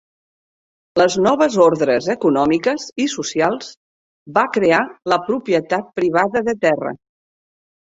Les 1.01 1.17
noves 1.27 1.57
ordres 1.65 2.07
econòmiques 2.15 2.87
i 3.05 3.09
socials 3.19 3.71
va 4.41 4.49
crear 4.59 4.83
la 5.15 5.23
propietat 5.31 5.97
privada 6.03 6.47
de 6.53 6.61
terra. 6.69 7.01